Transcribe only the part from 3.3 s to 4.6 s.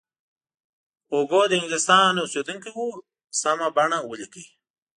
سمه بڼه ولیکئ.